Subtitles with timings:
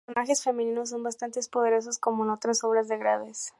[0.07, 3.49] Los personajes femeninos son bastante poderosos, como en otras obras de Graves.